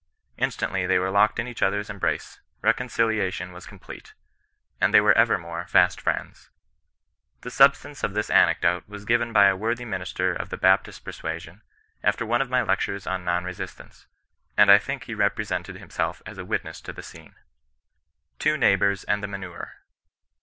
[0.37, 4.15] Instantly they were locked in each other's embrace; reconciliation was complete;
[4.81, 6.49] and they were evermore fast friends.
[7.41, 11.39] The substance of this anecdote was given by a worthy minister of the Baptist persua
[11.39, 11.61] sion,
[12.01, 14.07] after one of my lectures on non resistance;
[14.57, 17.35] and I thiok he represented himself as a witness of the scene.
[18.39, 19.83] TWO NEIGHBOURS AND THE MANURE.